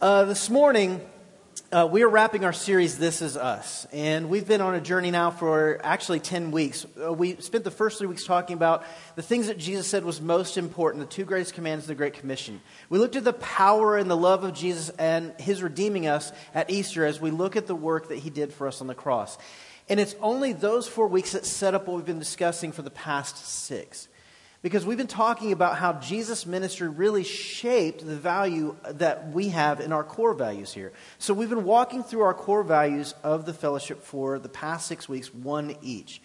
[0.00, 1.00] Uh, this morning,
[1.72, 3.84] uh, we are wrapping our series, This Is Us.
[3.92, 6.86] And we've been on a journey now for actually 10 weeks.
[7.04, 8.84] Uh, we spent the first three weeks talking about
[9.16, 12.60] the things that Jesus said was most important the two greatest commands the Great Commission.
[12.88, 16.70] We looked at the power and the love of Jesus and his redeeming us at
[16.70, 19.36] Easter as we look at the work that he did for us on the cross.
[19.88, 22.90] And it's only those four weeks that set up what we've been discussing for the
[22.90, 24.06] past six.
[24.60, 29.80] Because we've been talking about how Jesus' ministry really shaped the value that we have
[29.80, 30.92] in our core values here.
[31.18, 35.08] So we've been walking through our core values of the fellowship for the past six
[35.08, 36.20] weeks, one each.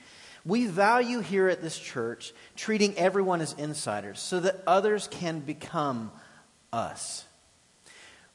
[0.45, 6.12] We value here at this church treating everyone as insiders so that others can become
[6.71, 7.26] us.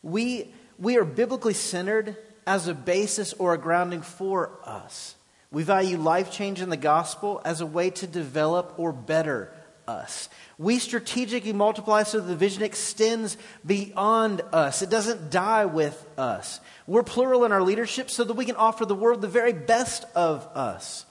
[0.02, 5.16] We, we are biblically centered as a basis or a grounding for us.
[5.50, 9.52] We value life change in the gospel as a way to develop or better
[9.88, 10.28] us.
[10.58, 14.82] We strategically multiply so the vision extends beyond us.
[14.82, 16.60] It doesn't die with us.
[16.86, 20.04] We're plural in our leadership so that we can offer the world the very best
[20.14, 21.06] of us.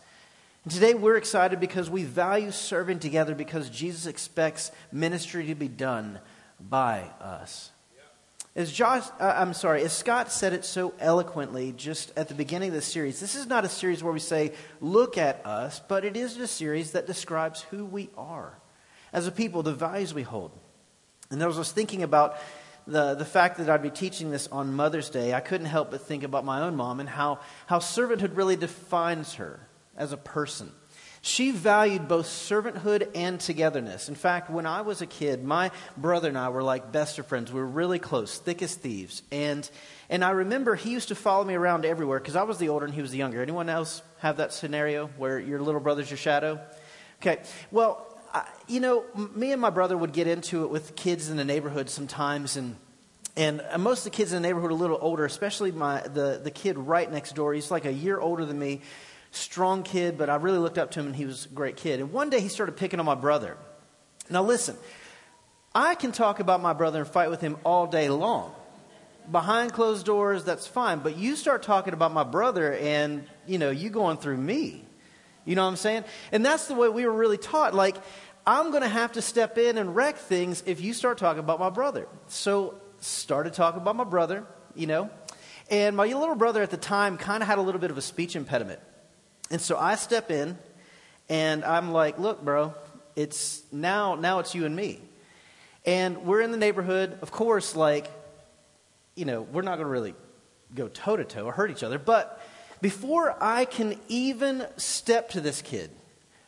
[0.63, 5.69] And today we're excited because we value serving together because Jesus expects ministry to be
[5.69, 6.19] done
[6.59, 7.71] by us.
[8.53, 12.69] As Josh, uh, I'm sorry, as Scott said it so eloquently just at the beginning
[12.69, 16.03] of the series, this is not a series where we say, look at us, but
[16.03, 18.57] it is a series that describes who we are
[19.17, 20.51] as a people, the values we hold.
[21.31, 22.37] And I was thinking about
[22.85, 26.01] the, the fact that I'd be teaching this on Mother's Day, I couldn't help but
[26.01, 29.59] think about my own mom and how, how servanthood really defines her
[29.97, 30.71] as a person.
[31.23, 34.07] She valued both servanthood and togetherness.
[34.07, 37.25] In fact, when I was a kid, my brother and I were like best of
[37.25, 37.51] friends.
[37.51, 39.23] We were really close, thick as thieves.
[39.31, 39.67] And,
[40.11, 42.85] and I remember he used to follow me around everywhere because I was the older
[42.85, 43.41] and he was the younger.
[43.41, 46.59] Anyone else have that scenario where your little brother's your shadow?
[47.19, 47.39] Okay.
[47.71, 48.06] Well,
[48.67, 51.89] you know, me and my brother would get into it with kids in the neighborhood
[51.89, 52.75] sometimes, and
[53.35, 56.39] and most of the kids in the neighborhood are a little older, especially my the
[56.43, 57.53] the kid right next door.
[57.53, 58.81] He's like a year older than me,
[59.31, 61.99] strong kid, but I really looked up to him, and he was a great kid.
[61.99, 63.57] And one day he started picking on my brother.
[64.29, 64.75] Now listen,
[65.73, 68.53] I can talk about my brother and fight with him all day long.
[69.31, 70.99] Behind closed doors, that's fine.
[70.99, 74.83] But you start talking about my brother, and you know, you going through me.
[75.47, 76.03] You know what I'm saying?
[76.33, 77.73] And that's the way we were really taught.
[77.73, 77.95] Like,
[78.47, 81.59] I'm going to have to step in and wreck things if you start talking about
[81.59, 82.07] my brother.
[82.27, 85.09] So, started talking about my brother, you know.
[85.69, 88.01] And my little brother at the time kind of had a little bit of a
[88.01, 88.79] speech impediment.
[89.51, 90.57] And so I step in
[91.27, 92.73] and I'm like, look, bro,
[93.17, 95.01] it's now, now it's you and me.
[95.85, 97.19] And we're in the neighborhood.
[97.21, 98.07] Of course, like,
[99.15, 100.15] you know, we're not going to really
[100.73, 101.99] go toe to toe or hurt each other.
[101.99, 102.41] But
[102.81, 105.91] before I can even step to this kid,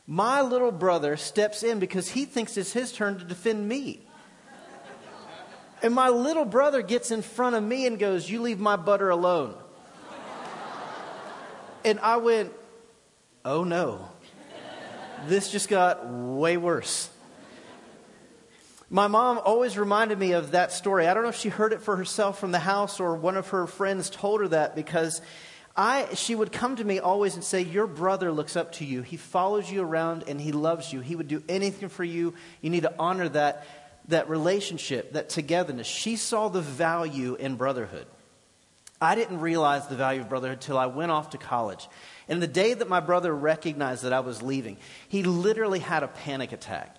[0.10, 4.00] my little brother steps in because he thinks it's his turn to defend me.
[5.84, 9.12] And my little brother gets in front of me and goes, You leave my butter
[9.12, 9.54] alone.
[11.86, 12.52] And I went,
[13.46, 14.10] Oh no.
[15.28, 17.12] This just got way worse.
[18.90, 21.06] My mom always reminded me of that story.
[21.06, 23.50] I don't know if she heard it for herself from the house or one of
[23.50, 25.22] her friends told her that because
[25.76, 29.02] I, she would come to me always and say, Your brother looks up to you.
[29.02, 31.00] He follows you around and he loves you.
[31.00, 32.34] He would do anything for you.
[32.62, 33.66] You need to honor that,
[34.08, 35.88] that relationship, that togetherness.
[35.88, 38.08] She saw the value in brotherhood.
[39.02, 41.88] I didn't realize the value of brotherhood until I went off to college.
[42.28, 44.78] And the day that my brother recognized that I was leaving,
[45.08, 46.98] he literally had a panic attack.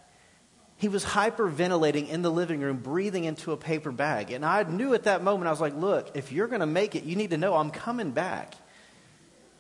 [0.81, 4.31] He was hyperventilating in the living room, breathing into a paper bag.
[4.31, 6.95] And I knew at that moment, I was like, look, if you're going to make
[6.95, 8.55] it, you need to know I'm coming back.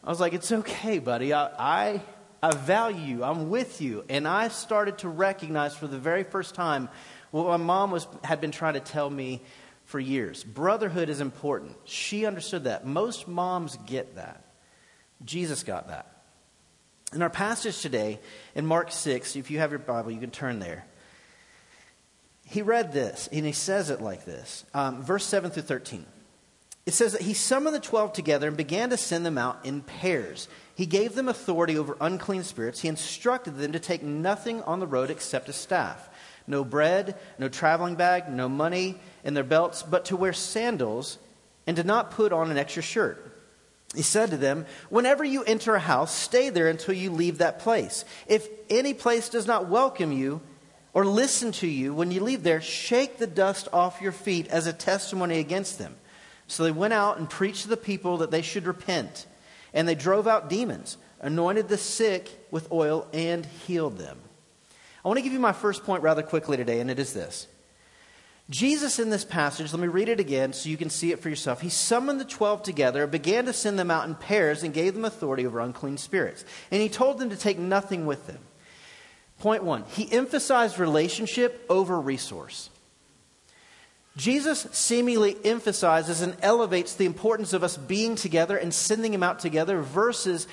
[0.03, 1.35] I was like, it's okay, buddy.
[1.35, 2.03] I, I,
[2.43, 3.23] I value you.
[3.23, 4.03] I'm with you.
[4.09, 6.89] And I started to recognize for the very first time
[7.33, 9.43] what my mom was, had been trying to tell me
[9.85, 10.43] for years.
[10.43, 11.77] Brotherhood is important.
[11.85, 12.87] She understood that.
[12.87, 14.43] Most moms get that.
[15.23, 16.07] Jesus got that.
[17.13, 18.21] In our passage today,
[18.55, 20.87] in Mark 6, if you have your Bible, you can turn there.
[22.51, 26.05] He read this, and he says it like this um, verse 7 through 13.
[26.85, 29.83] It says that he summoned the twelve together and began to send them out in
[29.83, 30.49] pairs.
[30.75, 32.81] He gave them authority over unclean spirits.
[32.81, 36.09] He instructed them to take nothing on the road except a staff
[36.49, 41.19] no bread, no traveling bag, no money in their belts, but to wear sandals
[41.69, 43.39] and to not put on an extra shirt.
[43.95, 47.61] He said to them, Whenever you enter a house, stay there until you leave that
[47.61, 48.05] place.
[48.27, 50.41] If any place does not welcome you
[50.93, 54.67] or listen to you when you leave there, shake the dust off your feet as
[54.67, 55.97] a testimony against them.
[56.47, 59.27] So they went out and preached to the people that they should repent.
[59.73, 64.19] And they drove out demons, anointed the sick with oil, and healed them.
[65.05, 67.47] I want to give you my first point rather quickly today, and it is this
[68.51, 71.29] Jesus, in this passage, let me read it again so you can see it for
[71.29, 71.61] yourself.
[71.61, 75.05] He summoned the twelve together, began to send them out in pairs, and gave them
[75.05, 76.45] authority over unclean spirits.
[76.73, 78.41] And he told them to take nothing with them.
[79.41, 82.71] Point one, he emphasized relationship over resource.
[84.17, 89.39] Jesus seemingly emphasizes and elevates the importance of us being together and sending them out
[89.39, 90.47] together versus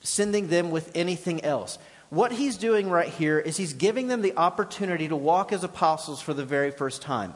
[0.00, 1.78] sending them with anything else.
[2.08, 6.22] What he's doing right here is he's giving them the opportunity to walk as apostles
[6.22, 7.34] for the very first time.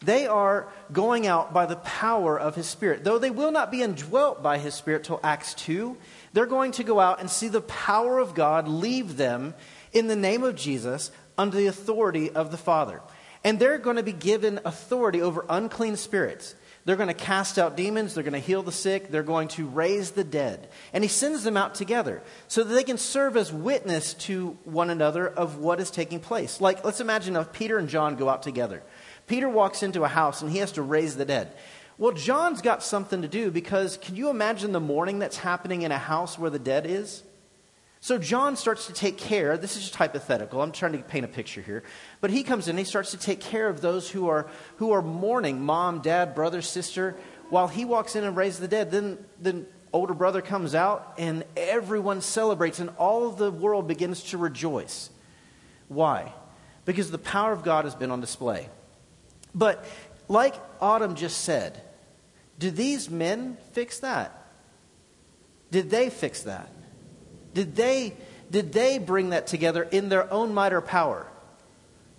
[0.00, 3.04] They are going out by the power of his Spirit.
[3.04, 5.96] Though they will not be indwelt by his Spirit till Acts 2,
[6.32, 9.54] they're going to go out and see the power of God leave them
[9.92, 13.00] in the name of Jesus under the authority of the Father.
[13.44, 16.54] And they're going to be given authority over unclean spirits.
[16.84, 18.14] They're going to cast out demons.
[18.14, 19.10] They're going to heal the sick.
[19.10, 20.70] They're going to raise the dead.
[20.92, 24.88] And he sends them out together so that they can serve as witness to one
[24.88, 26.60] another of what is taking place.
[26.60, 28.82] Like, let's imagine if Peter and John go out together.
[29.26, 31.52] Peter walks into a house and he has to raise the dead.
[31.98, 35.92] Well, John's got something to do because can you imagine the mourning that's happening in
[35.92, 37.22] a house where the dead is?
[38.00, 41.28] So John starts to take care, this is just hypothetical, I'm trying to paint a
[41.28, 41.82] picture here.
[42.20, 44.46] But he comes in and he starts to take care of those who are
[44.76, 47.16] who are mourning, mom, dad, brother, sister,
[47.50, 48.92] while he walks in and raises the dead.
[48.92, 54.22] Then the older brother comes out and everyone celebrates and all of the world begins
[54.24, 55.10] to rejoice.
[55.88, 56.32] Why?
[56.84, 58.68] Because the power of God has been on display.
[59.54, 59.84] But
[60.28, 61.82] like Autumn just said,
[62.58, 64.46] did these men fix that?
[65.70, 66.70] Did they fix that?
[67.54, 68.14] Did they,
[68.50, 71.26] did they bring that together in their own might or power?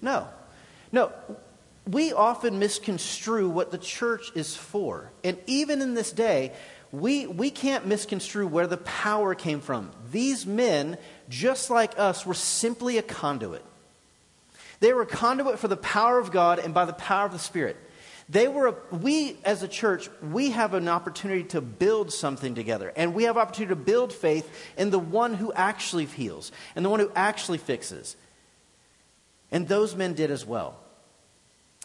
[0.02, 0.28] No.
[0.92, 1.12] No.
[1.88, 5.12] We often misconstrue what the church is for.
[5.24, 6.54] And even in this day,
[6.92, 9.92] we, we can't misconstrue where the power came from.
[10.12, 10.98] These men,
[11.30, 13.64] just like us, were simply a conduit.
[14.80, 17.40] They were a conduit for the power of God and by the power of the
[17.40, 17.78] Spirit.
[18.30, 22.94] They were, we as a church, we have an opportunity to build something together.
[22.96, 24.48] And we have opportunity to build faith
[24.78, 28.16] in the one who actually heals and the one who actually fixes.
[29.52, 30.80] And those men did as well.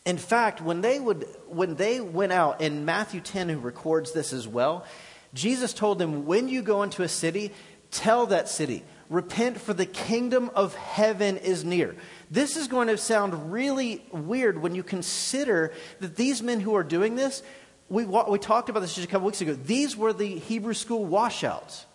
[0.05, 4.35] In fact, when they, would, when they went out, in Matthew 10, who records this
[4.35, 4.85] as well,
[5.33, 7.53] Jesus told them, When you go into a city,
[7.91, 11.97] tell that city, repent, for the kingdom of heaven is near.
[12.31, 16.83] This is going to sound really weird when you consider that these men who are
[16.83, 17.43] doing this,
[17.89, 19.55] we, we talked about this just a couple weeks ago.
[19.55, 21.87] These were the Hebrew school washouts.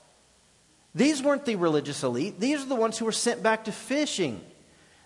[0.96, 2.40] These weren't the religious elite.
[2.40, 4.42] These are the ones who were sent back to fishing.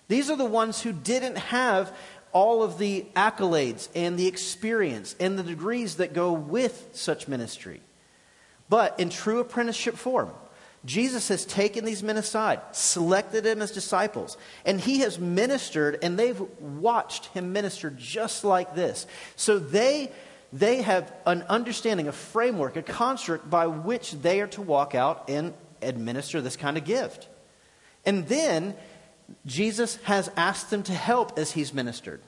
[0.08, 1.96] These are the ones who didn't have
[2.32, 7.82] all of the accolades and the experience and the degrees that go with such ministry.
[8.70, 10.32] But in true apprenticeship form,
[10.86, 16.20] Jesus has taken these men aside, selected them as disciples, and he has ministered, and
[16.20, 19.08] they've watched him minister just like this.
[19.38, 20.12] So they,
[20.52, 25.30] they have an understanding, a framework, a construct by which they are to walk out
[25.30, 27.30] and administer this kind of gift.
[28.06, 28.76] And then
[29.46, 32.22] Jesus has asked them to help as he's ministered.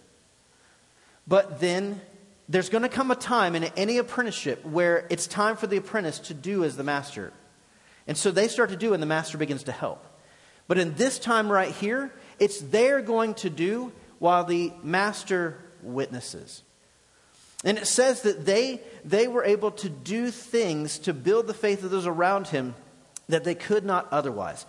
[1.27, 1.99] But then
[2.47, 6.19] there's going to come a time in any apprenticeship where it's time for the apprentice
[6.19, 7.33] to do as the master.
[8.07, 10.05] And so they start to do, and the master begins to help.
[10.67, 16.63] But in this time right here, it's they're going to do while the master witnesses.
[17.63, 21.83] And it says that they, they were able to do things to build the faith
[21.83, 22.75] of those around him
[23.27, 24.65] that they could not otherwise.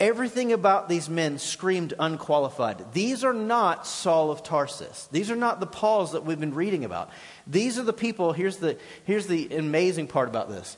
[0.00, 2.92] Everything about these men screamed unqualified.
[2.92, 5.08] These are not Saul of Tarsus.
[5.10, 7.10] These are not the Pauls that we've been reading about.
[7.46, 10.76] These are the people, here's the, here's the amazing part about this.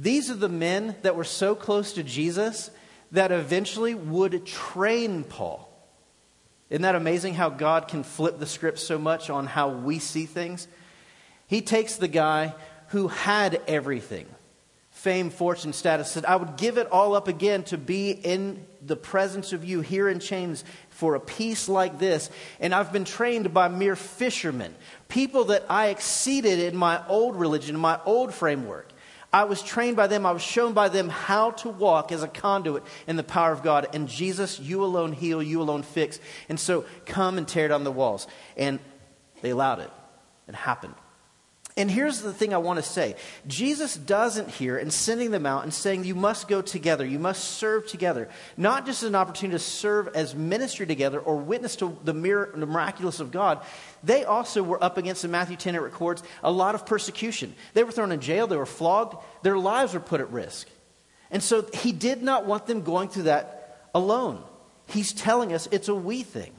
[0.00, 2.70] These are the men that were so close to Jesus
[3.12, 5.68] that eventually would train Paul.
[6.70, 10.24] Isn't that amazing how God can flip the script so much on how we see
[10.24, 10.68] things?
[11.48, 12.54] He takes the guy
[12.88, 14.26] who had everything
[14.90, 18.96] fame, fortune, status, said, I would give it all up again to be in the
[18.96, 22.28] presence of you here in chains for a peace like this.
[22.58, 24.74] And I've been trained by mere fishermen,
[25.08, 28.89] people that I exceeded in my old religion, my old framework.
[29.32, 30.26] I was trained by them.
[30.26, 33.62] I was shown by them how to walk as a conduit in the power of
[33.62, 33.86] God.
[33.94, 36.18] And Jesus, you alone heal, you alone fix.
[36.48, 38.26] And so come and tear down the walls.
[38.56, 38.80] And
[39.40, 39.90] they allowed it.
[40.48, 40.94] It happened.
[41.76, 43.14] And here's the thing I want to say
[43.46, 47.44] Jesus doesn't here in sending them out and saying you must go together, you must
[47.44, 51.96] serve together, not just as an opportunity to serve as ministry together or witness to
[52.04, 53.64] the, the miraculous of God.
[54.02, 57.54] They also were up against, in Matthew 10, it records, a lot of persecution.
[57.74, 60.68] They were thrown in jail, they were flogged, their lives were put at risk.
[61.30, 64.42] And so he did not want them going through that alone.
[64.88, 66.52] He's telling us it's a we thing.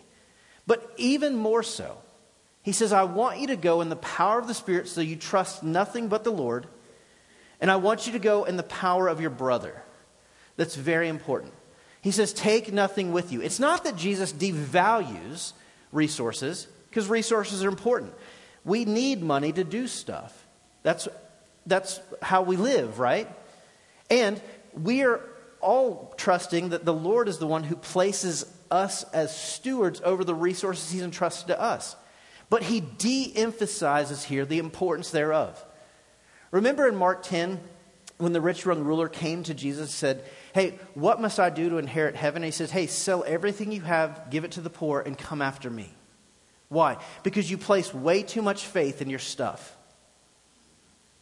[0.65, 1.97] But even more so,
[2.63, 5.15] He says, I want you to go in the power of the Spirit so you
[5.15, 6.67] trust nothing but the Lord.
[7.59, 9.83] And I want you to go in the power of your brother.
[10.57, 11.53] That's very important.
[12.01, 13.41] He says, Take nothing with you.
[13.41, 15.53] It's not that Jesus devalues
[15.91, 18.13] resources, because resources are important.
[18.63, 20.45] We need money to do stuff.
[20.83, 21.07] That's,
[21.65, 23.27] that's how we live, right?
[24.09, 24.41] And
[24.73, 25.21] we are
[25.61, 30.35] all trusting that the Lord is the one who places us as stewards over the
[30.35, 31.95] resources He's entrusted to us.
[32.51, 35.65] But He de emphasizes here the importance thereof.
[36.51, 37.61] Remember in Mark 10,
[38.17, 41.69] when the rich young ruler came to Jesus and said, Hey, what must I do
[41.69, 42.43] to inherit heaven?
[42.43, 45.41] And he says, Hey, sell everything you have, give it to the poor, and come
[45.41, 45.93] after me.
[46.67, 46.97] Why?
[47.23, 49.77] Because you place way too much faith in your stuff.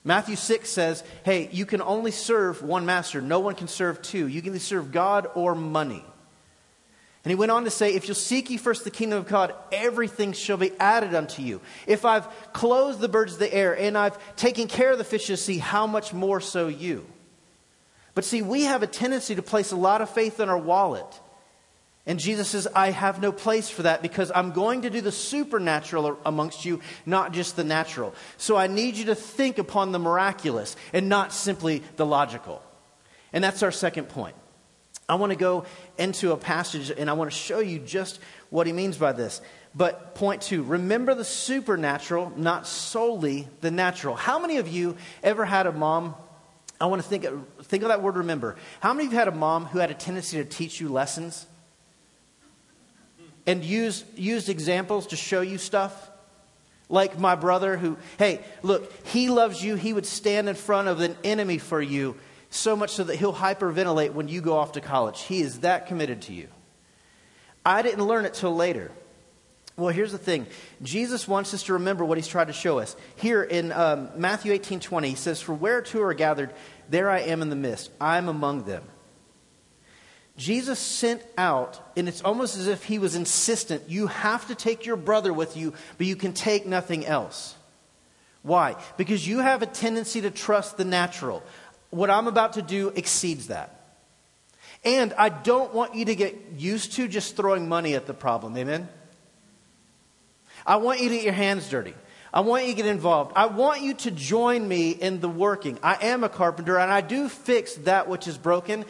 [0.04, 3.22] Matthew 6 says, hey, you can only serve one master.
[3.22, 4.28] No one can serve two.
[4.28, 6.04] You can either serve God or money.
[7.24, 9.54] And he went on to say, If you'll seek ye first the kingdom of God,
[9.72, 11.60] everything shall be added unto you.
[11.86, 15.30] If I've clothed the birds of the air and I've taken care of the fish
[15.30, 17.06] of the sea, how much more so you?
[18.16, 21.06] But see, we have a tendency to place a lot of faith in our wallet.
[22.06, 25.12] And Jesus says, I have no place for that because I'm going to do the
[25.12, 28.16] supernatural amongst you, not just the natural.
[28.38, 32.64] So I need you to think upon the miraculous and not simply the logical.
[33.32, 34.36] And that's our second point.
[35.10, 35.66] I want to go
[35.98, 39.42] into a passage and I want to show you just what he means by this.
[39.76, 44.16] But point two, remember the supernatural, not solely the natural.
[44.16, 46.16] How many of you ever had a mom?
[46.80, 47.26] I want to think,
[47.64, 48.56] think of that word remember.
[48.80, 51.46] How many of you had a mom who had a tendency to teach you lessons?
[53.50, 56.12] and used, used examples to show you stuff.
[56.88, 59.74] Like my brother, who, hey, look, he loves you.
[59.74, 62.16] He would stand in front of an enemy for you,
[62.50, 65.22] so much so that he'll hyperventilate when you go off to college.
[65.22, 66.48] He is that committed to you.
[67.66, 68.92] I didn't learn it till later.
[69.80, 70.46] Well, here's the thing
[70.82, 72.96] Jesus wants us to remember what he's tried to show us.
[73.16, 76.54] Here in um, Matthew 18 20, he says, For where two are gathered,
[76.90, 77.90] there I am in the midst.
[78.02, 78.84] I'm among them.
[80.36, 84.86] Jesus sent out, and it's almost as if he was insistent you have to take
[84.86, 87.56] your brother with you, but you can take nothing else.
[88.42, 88.78] Why?
[88.96, 91.44] Because you have a tendency to trust the natural.
[91.90, 93.76] What I'm about to do exceeds that.
[94.84, 98.56] And I don't want you to get used to just throwing money at the problem.
[98.58, 98.88] Amen?
[100.66, 101.94] I want you to get your hands dirty.
[102.34, 103.34] I want you to get involved.
[103.36, 105.80] I want you to join me in the working.
[105.82, 108.86] I am a carpenter and I do fix that which is broken.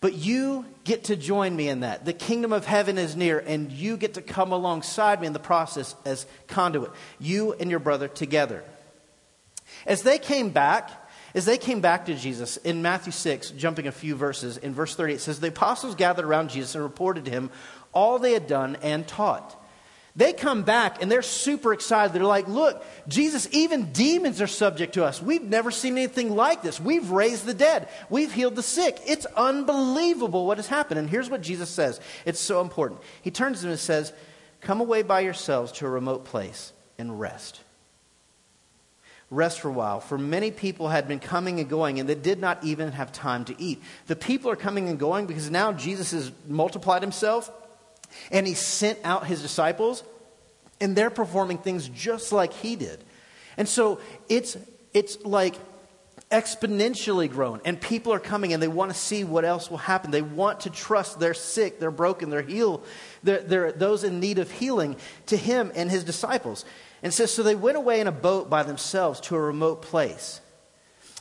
[0.00, 2.04] But you get to join me in that.
[2.04, 5.38] The kingdom of heaven is near, and you get to come alongside me in the
[5.38, 6.90] process as conduit.
[7.18, 8.64] You and your brother together.
[9.84, 10.90] As they came back,
[11.34, 14.94] as they came back to Jesus in Matthew 6, jumping a few verses, in verse
[14.94, 17.50] 30, it says, The apostles gathered around Jesus and reported to him
[17.92, 19.56] all they had done and taught.
[20.16, 22.12] They come back and they're super excited.
[22.12, 25.22] They're like, look, Jesus, even demons are subject to us.
[25.22, 26.80] We've never seen anything like this.
[26.80, 28.98] We've raised the dead, we've healed the sick.
[29.06, 30.98] It's unbelievable what has happened.
[30.98, 33.00] And here's what Jesus says it's so important.
[33.22, 34.12] He turns to them and says,
[34.60, 37.60] Come away by yourselves to a remote place and rest.
[39.30, 40.00] Rest for a while.
[40.00, 43.44] For many people had been coming and going, and they did not even have time
[43.44, 43.80] to eat.
[44.08, 47.48] The people are coming and going because now Jesus has multiplied himself
[48.32, 50.02] and he sent out his disciples,
[50.80, 53.04] and they're performing things just like he did.
[53.56, 54.56] And so it's,
[54.92, 55.54] it's like
[56.30, 60.10] exponentially grown, and people are coming and they want to see what else will happen.
[60.10, 62.84] They want to trust they're sick, they're broken, they're healed,
[63.22, 64.96] they're, they're those in need of healing
[65.26, 66.64] to him and his disciples.
[67.02, 70.40] And says, so, they went away in a boat by themselves to a remote place.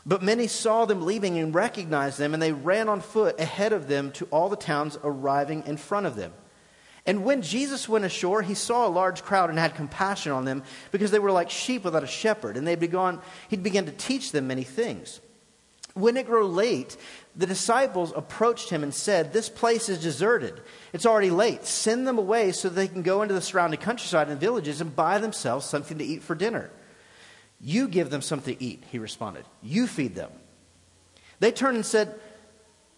[0.05, 3.87] But many saw them leaving and recognized them, and they ran on foot ahead of
[3.87, 6.33] them to all the towns arriving in front of them.
[7.05, 10.63] And when Jesus went ashore, he saw a large crowd and had compassion on them
[10.91, 14.31] because they were like sheep without a shepherd, and they'd begun, he'd begun to teach
[14.31, 15.21] them many things.
[15.93, 16.95] When it grew late,
[17.35, 20.61] the disciples approached him and said, This place is deserted.
[20.93, 21.65] It's already late.
[21.65, 25.17] Send them away so they can go into the surrounding countryside and villages and buy
[25.17, 26.69] themselves something to eat for dinner.
[27.59, 29.45] You give them something to eat, he responded.
[29.61, 30.31] You feed them.
[31.39, 32.17] They turned and said,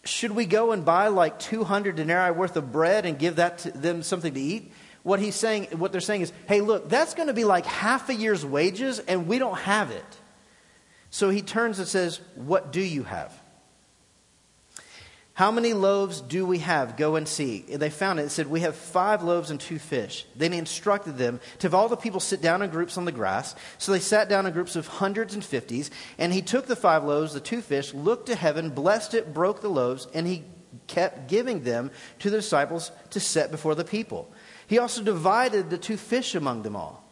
[0.03, 3.71] should we go and buy like 200 denarii worth of bread and give that to
[3.71, 4.71] them something to eat?
[5.03, 8.09] What he's saying, what they're saying is, hey, look, that's going to be like half
[8.09, 10.17] a year's wages and we don't have it.
[11.11, 13.37] So he turns and says, What do you have?
[15.33, 16.97] How many loaves do we have?
[16.97, 17.65] Go and see.
[17.71, 18.23] And they found it.
[18.23, 20.25] It said, We have five loaves and two fish.
[20.35, 23.11] Then he instructed them to have all the people sit down in groups on the
[23.11, 23.55] grass.
[23.77, 25.91] So they sat down in groups of hundreds and fifties.
[26.17, 29.61] And he took the five loaves, the two fish, looked to heaven, blessed it, broke
[29.61, 30.43] the loaves, and he
[30.87, 34.31] kept giving them to the disciples to set before the people.
[34.67, 37.03] He also divided the two fish among them all.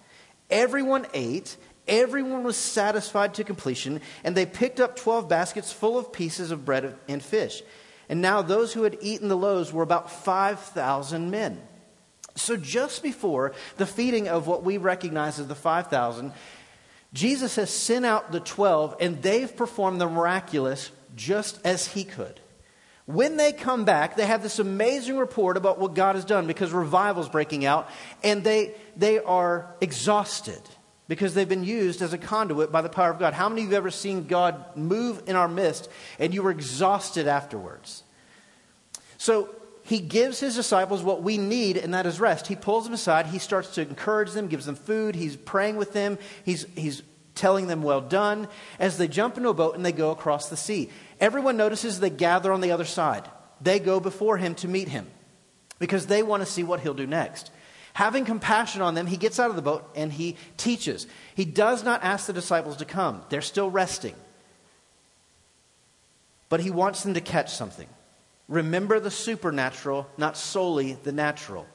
[0.50, 1.58] Everyone ate,
[1.90, 6.64] everyone was satisfied to completion, and they picked up 12 baskets full of pieces of
[6.64, 7.62] bread and fish.
[8.08, 11.62] And now those who had eaten the loaves were about 5,000 men.
[12.36, 16.32] So just before the feeding of what we recognize as the 5,000,
[17.14, 22.40] Jesus has sent out the 12, and they've performed the miraculous just as he could.
[23.06, 26.72] When they come back, they have this amazing report about what God has done because
[26.72, 27.90] revival's breaking out,
[28.24, 30.62] and they, they are exhausted
[31.10, 33.34] because they've been used as a conduit by the power of God.
[33.34, 35.90] How many of you have ever seen God move in our midst
[36.20, 38.04] and you were exhausted afterwards?
[39.18, 39.50] So
[39.84, 42.46] he gives his disciples what we need, and that is rest.
[42.46, 43.26] He pulls them aside.
[43.26, 45.16] He starts to encourage them, gives them food.
[45.16, 46.20] He's praying with them.
[46.46, 47.02] He's, he's
[47.34, 48.48] telling them, Well done,
[48.78, 50.92] as they jump into a boat and they go across the sea.
[51.20, 53.28] Everyone notices they gather on the other side.
[53.60, 55.08] They go before him to meet him
[55.80, 57.50] because they want to see what he'll do next.
[58.00, 61.06] Having compassion on them, he gets out of the boat and he teaches.
[61.36, 64.16] He does not ask the disciples to come, they're still resting.
[66.48, 67.90] But he wants them to catch something.
[68.48, 71.68] Remember the supernatural, not solely the natural.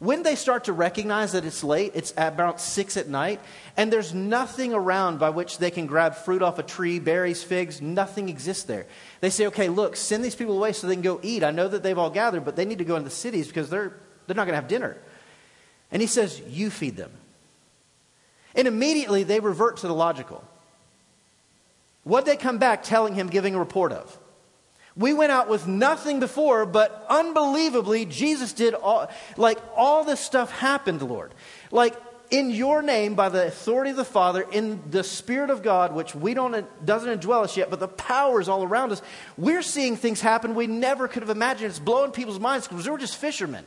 [0.00, 3.40] When they start to recognize that it's late, it's about six at night,
[3.76, 7.80] and there's nothing around by which they can grab fruit off a tree, berries, figs,
[7.80, 8.88] nothing exists there.
[9.20, 11.44] They say, okay, look, send these people away so they can go eat.
[11.44, 13.70] I know that they've all gathered, but they need to go into the cities because
[13.70, 13.92] they're,
[14.26, 14.96] they're not going to have dinner.
[15.90, 17.10] And he says, you feed them.
[18.54, 20.44] And immediately they revert to the logical.
[22.04, 24.18] What they come back telling him, giving a report of?
[24.96, 30.50] We went out with nothing before, but unbelievably, Jesus did all, like, all this stuff
[30.50, 31.32] happened, Lord.
[31.70, 31.94] Like,
[32.30, 36.14] in your name, by the authority of the Father, in the Spirit of God, which
[36.14, 39.00] we don't, doesn't indwell us yet, but the power is all around us,
[39.36, 41.70] we're seeing things happen we never could have imagined.
[41.70, 43.64] It's blowing people's minds because we were just fishermen.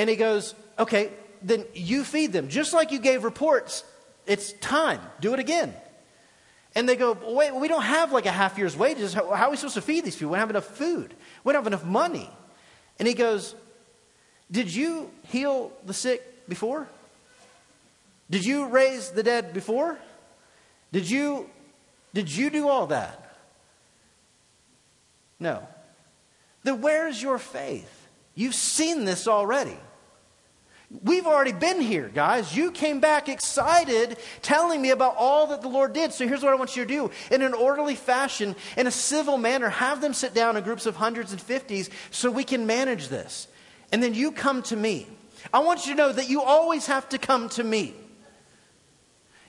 [0.00, 1.10] And he goes, okay,
[1.42, 2.48] then you feed them.
[2.48, 3.84] Just like you gave reports,
[4.24, 4.98] it's time.
[5.20, 5.74] Do it again.
[6.74, 9.12] And they go, wait, we don't have like a half year's wages.
[9.12, 10.30] How, how, are we supposed to feed these people?
[10.30, 11.12] We don't have enough food.
[11.44, 12.30] We don't have enough money.
[12.98, 13.54] And he goes,
[14.50, 16.88] Did you heal the sick before?
[18.30, 19.98] Did you raise the dead before?
[20.92, 21.50] Did you,
[22.14, 23.36] did you do all that?
[25.38, 25.68] No.
[26.62, 28.08] Then where's your faith?
[28.34, 29.76] You've seen this already.
[30.90, 32.56] We've already been here, guys.
[32.56, 36.12] You came back excited telling me about all that the Lord did.
[36.12, 37.10] So here's what I want you to do.
[37.30, 40.96] In an orderly fashion, in a civil manner, have them sit down in groups of
[40.96, 43.46] hundreds and fifties so we can manage this.
[43.92, 45.06] And then you come to me.
[45.54, 47.94] I want you to know that you always have to come to me.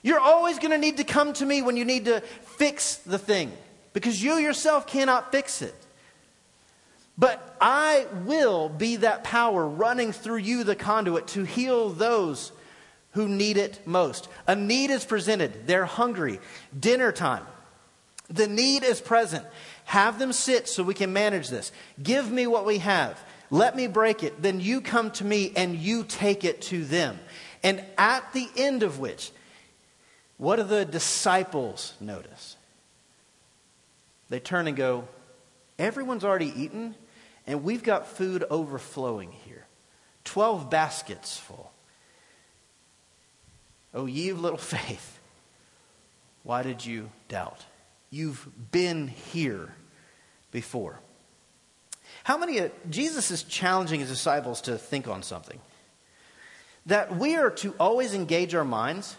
[0.02, 3.18] You're always going to need to come to me when you need to fix the
[3.18, 3.52] thing
[3.92, 5.74] because you yourself cannot fix it.
[7.22, 12.50] But I will be that power running through you, the conduit, to heal those
[13.12, 14.28] who need it most.
[14.48, 15.68] A need is presented.
[15.68, 16.40] They're hungry.
[16.76, 17.46] Dinner time.
[18.28, 19.46] The need is present.
[19.84, 21.70] Have them sit so we can manage this.
[22.02, 23.22] Give me what we have.
[23.52, 24.42] Let me break it.
[24.42, 27.20] Then you come to me and you take it to them.
[27.62, 29.30] And at the end of which,
[30.38, 32.56] what do the disciples notice?
[34.28, 35.06] They turn and go,
[35.78, 36.94] Everyone's already eaten,
[37.46, 39.66] and we've got food overflowing here
[40.24, 41.72] 12 baskets full.
[43.94, 45.18] Oh, ye of little faith,
[46.42, 47.64] why did you doubt?
[48.10, 49.74] You've been here
[50.50, 51.00] before.
[52.24, 55.58] How many, uh, Jesus is challenging his disciples to think on something.
[56.86, 59.16] That we are to always engage our minds,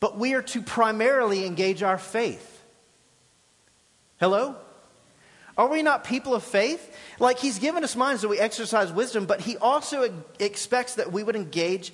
[0.00, 2.62] but we are to primarily engage our faith.
[4.18, 4.56] Hello?
[5.56, 6.94] Are we not people of faith?
[7.18, 11.22] Like he's given us minds that we exercise wisdom, but he also expects that we
[11.22, 11.92] would engage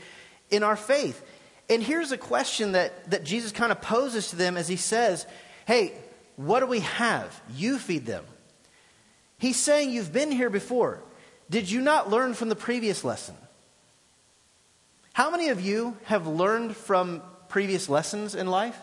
[0.50, 1.24] in our faith.
[1.70, 5.26] And here's a question that, that Jesus kind of poses to them as he says,
[5.64, 5.92] Hey,
[6.36, 7.40] what do we have?
[7.54, 8.24] You feed them.
[9.38, 11.00] He's saying, You've been here before.
[11.48, 13.36] Did you not learn from the previous lesson?
[15.12, 18.78] How many of you have learned from previous lessons in life?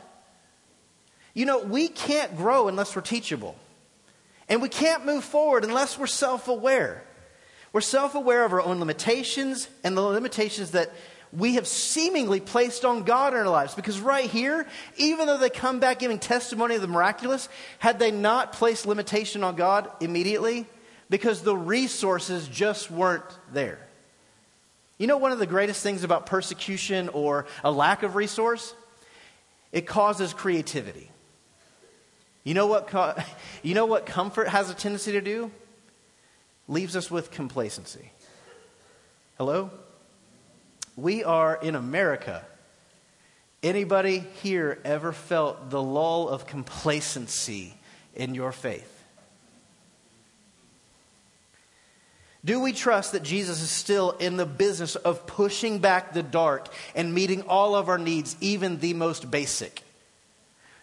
[1.33, 3.55] You know, we can't grow unless we're teachable.
[4.49, 7.03] And we can't move forward unless we're self aware.
[7.71, 10.91] We're self aware of our own limitations and the limitations that
[11.31, 13.75] we have seemingly placed on God in our lives.
[13.75, 14.65] Because right here,
[14.97, 19.43] even though they come back giving testimony of the miraculous, had they not placed limitation
[19.43, 20.65] on God immediately,
[21.09, 23.79] because the resources just weren't there.
[24.97, 28.73] You know, one of the greatest things about persecution or a lack of resource?
[29.71, 31.11] It causes creativity.
[32.49, 33.27] You know what,
[33.61, 35.51] you know what comfort has a tendency to do?
[36.67, 38.11] Leaves us with complacency.
[39.37, 39.69] Hello?
[40.95, 42.43] We are in America.
[43.61, 47.75] Anybody here ever felt the lull of complacency
[48.15, 48.95] in your faith?
[52.43, 56.73] Do we trust that Jesus is still in the business of pushing back the dark
[56.95, 59.83] and meeting all of our needs, even the most basic?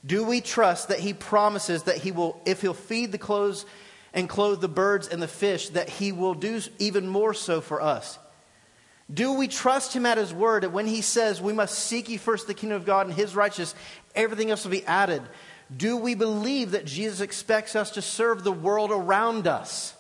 [0.05, 3.67] Do we trust that he promises that he will, if he'll feed the clothes
[4.13, 7.81] and clothe the birds and the fish, that he will do even more so for
[7.81, 8.19] us?
[9.13, 12.17] Do we trust him at his word that when he says we must seek ye
[12.17, 13.75] first the kingdom of God and his righteousness,
[14.15, 15.23] everything else will be added?
[15.75, 19.96] Do we believe that Jesus expects us to serve the world around us?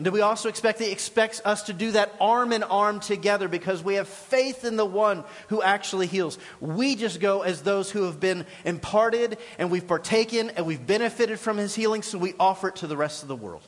[0.00, 3.00] And do we also expect that He expects us to do that arm in arm
[3.00, 6.38] together because we have faith in the one who actually heals?
[6.58, 11.38] We just go as those who have been imparted and we've partaken and we've benefited
[11.38, 13.60] from His healing, so we offer it to the rest of the world.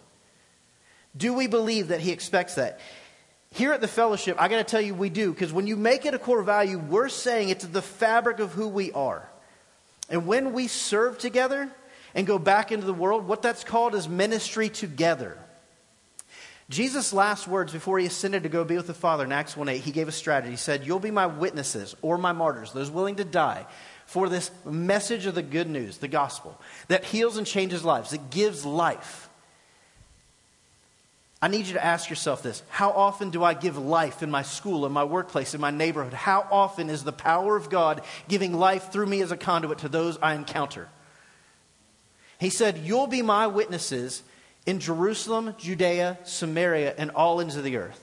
[1.14, 2.80] Do we believe that He expects that?
[3.50, 6.06] Here at the fellowship, I got to tell you, we do, because when you make
[6.06, 9.28] it a core value, we're saying it's the fabric of who we are.
[10.08, 11.70] And when we serve together
[12.14, 15.36] and go back into the world, what that's called is ministry together.
[16.72, 19.68] Jesus' last words before he ascended to go be with the Father in Acts 1
[19.68, 20.52] 8, he gave a strategy.
[20.52, 23.66] He said, You'll be my witnesses or my martyrs, those willing to die
[24.06, 26.58] for this message of the good news, the gospel,
[26.88, 29.28] that heals and changes lives, that gives life.
[31.42, 34.42] I need you to ask yourself this How often do I give life in my
[34.42, 36.14] school, in my workplace, in my neighborhood?
[36.14, 39.90] How often is the power of God giving life through me as a conduit to
[39.90, 40.88] those I encounter?
[42.40, 44.22] He said, You'll be my witnesses
[44.66, 48.02] in Jerusalem, Judea, Samaria, and all ends of the earth.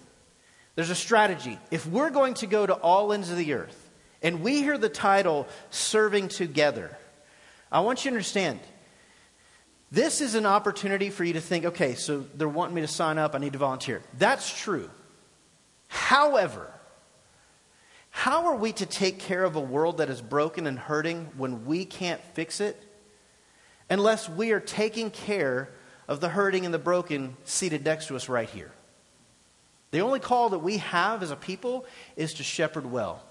[0.75, 1.57] There's a strategy.
[1.71, 3.89] If we're going to go to all ends of the earth,
[4.21, 6.97] and we hear the title Serving Together,
[7.71, 8.59] I want you to understand
[9.91, 13.17] this is an opportunity for you to think, okay, so they're wanting me to sign
[13.17, 14.01] up, I need to volunteer.
[14.17, 14.89] That's true.
[15.87, 16.71] However,
[18.11, 21.65] how are we to take care of a world that is broken and hurting when
[21.65, 22.81] we can't fix it
[23.89, 25.69] unless we are taking care
[26.09, 28.71] of the hurting and the broken seated next to us right here.
[29.91, 31.85] The only call that we have as a people
[32.17, 33.23] is to shepherd well.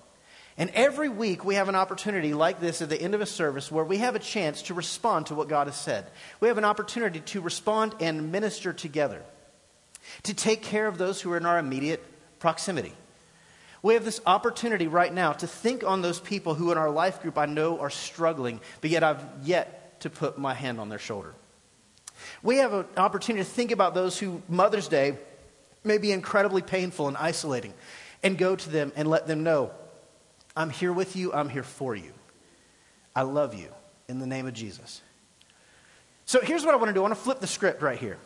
[0.57, 3.71] And every week we have an opportunity like this at the end of a service
[3.71, 6.07] where we have a chance to respond to what God has said.
[6.41, 9.23] We have an opportunity to respond and minister together,
[10.23, 12.05] to take care of those who are in our immediate
[12.39, 12.93] proximity.
[13.83, 17.23] We have this opportunity right now to think on those people who in our life
[17.23, 20.99] group I know are struggling, but yet I've yet to put my hand on their
[21.01, 21.35] shoulder.
[22.43, 25.19] We have an opportunity to think about those who Mother's Day
[25.85, 27.75] may be incredibly painful and isolating
[28.23, 29.71] and go to them and let them know,
[30.57, 32.13] I'm here with you, I'm here for you.
[33.15, 33.69] I love you
[34.09, 35.03] in the name of Jesus.
[36.27, 38.19] So here's what I want to do I want to flip the script right here.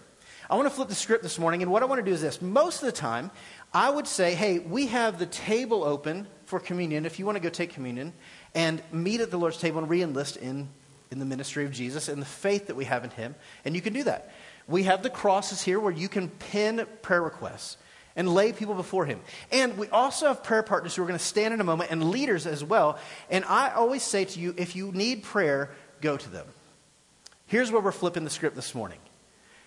[0.50, 2.20] I want to flip the script this morning, and what I want to do is
[2.20, 2.42] this.
[2.42, 3.30] Most of the time,
[3.72, 7.40] I would say, hey, we have the table open for communion if you want to
[7.40, 8.12] go take communion
[8.54, 10.68] and meet at the Lord's table and re enlist in
[11.12, 13.34] in the ministry of Jesus and the faith that we have in Him.
[13.64, 14.32] And you can do that.
[14.66, 17.76] We have the crosses here where you can pin prayer requests
[18.16, 19.20] and lay people before Him.
[19.50, 22.10] And we also have prayer partners who are going to stand in a moment and
[22.10, 22.98] leaders as well.
[23.30, 25.70] And I always say to you if you need prayer,
[26.00, 26.46] go to them.
[27.46, 28.98] Here's where we're flipping the script this morning.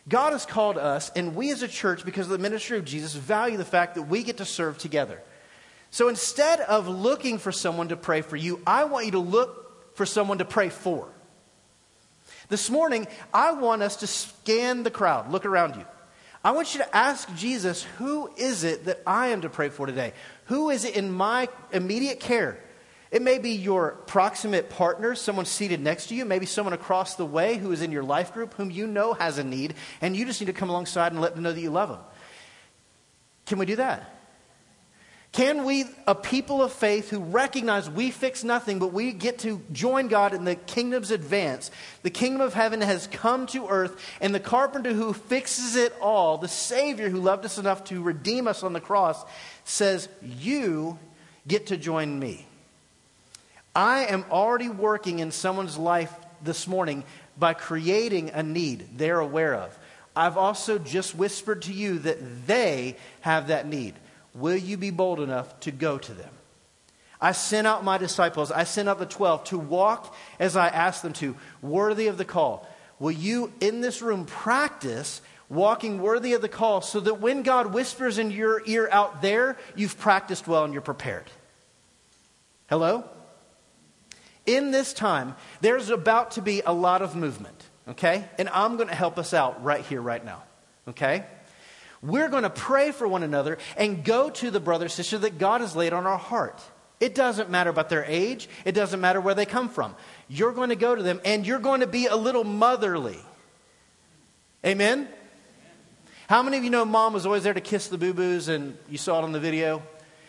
[0.08, 3.16] God has called us, and we as a church, because of the ministry of Jesus,
[3.16, 5.22] value the fact that we get to serve together.
[5.90, 9.96] So instead of looking for someone to pray for you, I want you to look
[9.96, 11.08] for someone to pray for.
[12.50, 15.86] This morning, I want us to scan the crowd, look around you.
[16.44, 19.88] I want you to ask Jesus, who is it that I am to pray for
[19.88, 20.14] today?
[20.46, 22.60] Who is it in my immediate care?
[23.12, 27.26] It may be your proximate partner, someone seated next to you, maybe someone across the
[27.26, 30.26] way who is in your life group whom you know has a need, and you
[30.26, 32.02] just need to come alongside and let them know that you love them.
[33.46, 34.15] Can we do that?
[35.36, 39.62] Can we, a people of faith who recognize we fix nothing, but we get to
[39.74, 41.72] join God in the kingdom's advance?
[42.04, 46.38] The kingdom of heaven has come to earth, and the carpenter who fixes it all,
[46.38, 49.26] the Savior who loved us enough to redeem us on the cross,
[49.66, 50.98] says, You
[51.46, 52.48] get to join me.
[53.76, 57.04] I am already working in someone's life this morning
[57.38, 59.78] by creating a need they're aware of.
[60.16, 63.96] I've also just whispered to you that they have that need.
[64.36, 66.30] Will you be bold enough to go to them?
[67.22, 71.02] I sent out my disciples, I sent out the 12 to walk as I asked
[71.02, 72.68] them to, worthy of the call.
[73.00, 77.74] Will you in this room practice walking worthy of the call so that when God
[77.74, 81.32] whispers in your ear out there, you've practiced well and you're prepared?
[82.68, 83.06] Hello?
[84.46, 88.26] In this time, there's about to be a lot of movement, okay?
[88.38, 90.44] And I'm going to help us out right here, right now,
[90.90, 91.26] okay?
[92.02, 95.62] We're going to pray for one another and go to the brother sister that God
[95.62, 96.62] has laid on our heart.
[97.00, 99.96] It doesn't matter about their age, it doesn't matter where they come from.
[100.28, 103.20] You're going to go to them and you're going to be a little motherly.
[104.66, 105.08] Amen?
[106.28, 108.78] How many of you know mom was always there to kiss the boo boos and
[108.90, 109.84] you saw it on the video?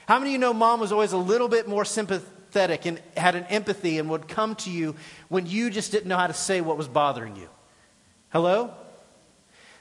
[0.06, 3.34] How many of you know mom was always a little bit more sympathetic and had
[3.34, 4.94] an empathy and would come to you
[5.28, 7.48] when you just didn't know how to say what was bothering you?
[8.30, 8.74] Hello?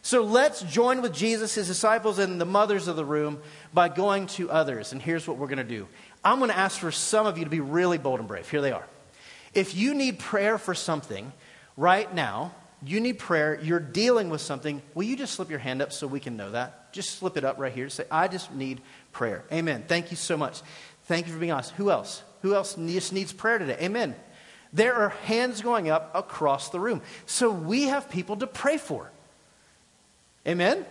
[0.06, 3.42] So let's join with Jesus, his disciples, and the mothers of the room
[3.74, 4.92] by going to others.
[4.92, 5.88] And here's what we're going to do
[6.24, 8.48] I'm going to ask for some of you to be really bold and brave.
[8.48, 8.86] Here they are.
[9.56, 11.34] If you need prayer for something
[11.76, 12.54] right now,
[12.86, 16.06] you need prayer, you're dealing with something, will you just slip your hand up so
[16.06, 16.94] we can know that?
[16.94, 17.90] Just slip it up right here.
[17.90, 19.44] Say, I just need prayer.
[19.52, 19.86] Amen.
[19.88, 20.62] Thank you so much.
[21.06, 21.72] Thank you for being honest.
[21.78, 22.22] Who else?
[22.44, 23.78] Who else just needs prayer today?
[23.82, 24.14] Amen.
[24.72, 27.02] There are hands going up across the room.
[27.26, 29.12] So we have people to pray for.
[30.48, 30.86] Amen?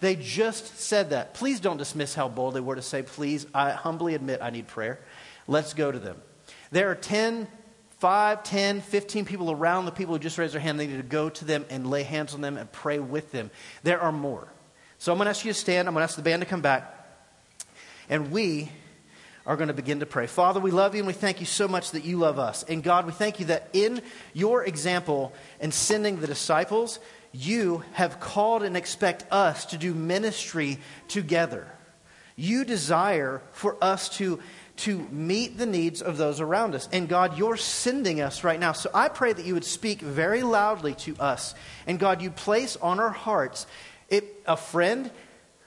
[0.00, 1.34] They just said that.
[1.34, 4.68] Please don't dismiss how bold they were to say, please, I humbly admit I need
[4.68, 5.00] prayer.
[5.46, 6.20] Let's go to them.
[6.70, 7.48] There are 10
[7.98, 11.02] 5, 10, 15 people around the people who just raised their hand, they need to
[11.02, 13.50] go to them and lay hands on them and pray with them.
[13.82, 14.46] There are more.
[14.98, 15.88] So I'm going to ask you to stand.
[15.88, 16.94] I'm going to ask the band to come back.
[18.08, 18.70] And we
[19.44, 20.28] are going to begin to pray.
[20.28, 22.62] Father, we love you and we thank you so much that you love us.
[22.64, 24.00] And God, we thank you that in
[24.32, 27.00] your example in sending the disciples,
[27.32, 31.66] you have called and expect us to do ministry together.
[32.36, 34.40] You desire for us to
[34.78, 36.88] to meet the needs of those around us.
[36.92, 38.72] And God, you're sending us right now.
[38.72, 41.54] So I pray that you would speak very loudly to us.
[41.88, 43.66] And God, you place on our hearts
[44.08, 45.10] it, a friend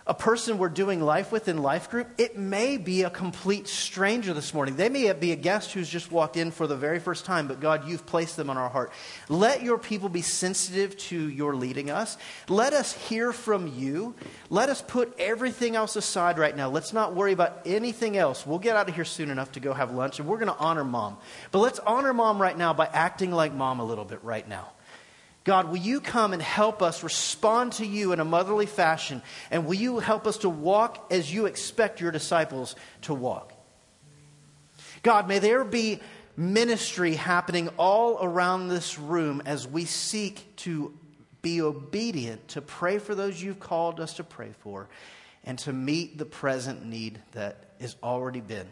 [0.07, 4.33] a person we're doing life with in life group, it may be a complete stranger
[4.33, 4.75] this morning.
[4.75, 7.59] They may be a guest who's just walked in for the very first time, but
[7.59, 8.91] God, you've placed them on our heart.
[9.29, 12.17] Let your people be sensitive to your leading us.
[12.49, 14.15] Let us hear from you.
[14.49, 16.69] Let us put everything else aside right now.
[16.69, 18.45] Let's not worry about anything else.
[18.45, 20.57] We'll get out of here soon enough to go have lunch, and we're going to
[20.57, 21.17] honor mom.
[21.51, 24.69] But let's honor mom right now by acting like mom a little bit right now.
[25.43, 29.23] God, will you come and help us respond to you in a motherly fashion?
[29.49, 33.53] And will you help us to walk as you expect your disciples to walk?
[35.01, 35.99] God, may there be
[36.37, 40.93] ministry happening all around this room as we seek to
[41.41, 44.87] be obedient, to pray for those you've called us to pray for,
[45.43, 48.67] and to meet the present need that has already been,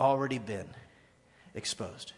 [0.00, 0.66] already been
[1.54, 2.12] exposed.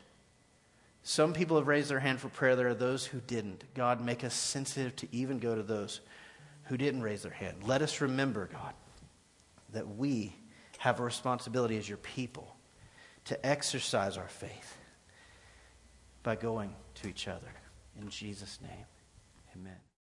[1.11, 2.55] Some people have raised their hand for prayer.
[2.55, 3.64] There are those who didn't.
[3.75, 6.03] God, make us sensitive to even go to those
[6.66, 7.64] who didn't raise their hand.
[7.64, 8.75] Let us remember, God,
[9.73, 10.37] that we
[10.79, 12.55] have a responsibility as your people
[13.25, 14.77] to exercise our faith
[16.23, 17.55] by going to each other.
[18.01, 18.87] In Jesus' name,
[19.57, 19.89] amen.